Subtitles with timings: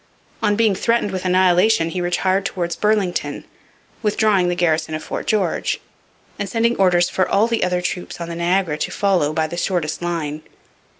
[0.41, 3.43] On being threatened with annihilation he retired towards Burlington,
[4.01, 5.79] withdrawing the garrison of Fort George,
[6.39, 9.57] and sending orders for all the other troops on the Niagara to follow by the
[9.57, 10.41] shortest line.